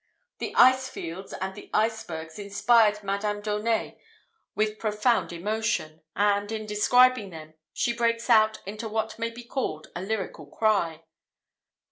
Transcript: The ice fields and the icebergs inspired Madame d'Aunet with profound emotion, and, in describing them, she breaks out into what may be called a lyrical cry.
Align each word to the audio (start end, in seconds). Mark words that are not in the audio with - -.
The 0.39 0.55
ice 0.55 0.89
fields 0.89 1.31
and 1.31 1.53
the 1.53 1.69
icebergs 1.75 2.39
inspired 2.39 3.03
Madame 3.03 3.39
d'Aunet 3.39 3.99
with 4.55 4.79
profound 4.79 5.31
emotion, 5.31 6.01
and, 6.15 6.51
in 6.51 6.65
describing 6.65 7.29
them, 7.29 7.53
she 7.71 7.93
breaks 7.93 8.27
out 8.27 8.63
into 8.65 8.89
what 8.89 9.19
may 9.19 9.29
be 9.29 9.43
called 9.43 9.89
a 9.95 10.01
lyrical 10.01 10.47
cry. 10.47 11.03